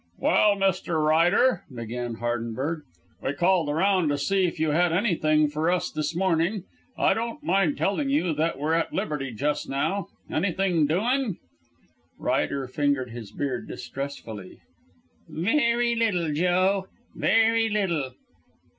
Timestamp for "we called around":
3.21-4.09